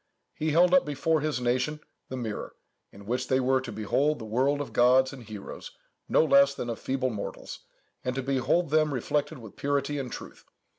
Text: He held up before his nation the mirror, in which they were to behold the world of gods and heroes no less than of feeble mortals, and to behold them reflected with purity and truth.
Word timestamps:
He 0.33 0.49
held 0.49 0.73
up 0.73 0.83
before 0.83 1.21
his 1.21 1.39
nation 1.39 1.79
the 2.09 2.17
mirror, 2.17 2.55
in 2.91 3.05
which 3.05 3.27
they 3.27 3.39
were 3.39 3.61
to 3.61 3.71
behold 3.71 4.17
the 4.17 4.25
world 4.25 4.59
of 4.59 4.73
gods 4.73 5.13
and 5.13 5.21
heroes 5.21 5.77
no 6.09 6.25
less 6.25 6.55
than 6.55 6.71
of 6.71 6.79
feeble 6.79 7.11
mortals, 7.11 7.59
and 8.03 8.15
to 8.15 8.23
behold 8.23 8.71
them 8.71 8.95
reflected 8.95 9.37
with 9.37 9.55
purity 9.57 9.99
and 9.99 10.11
truth. 10.11 10.43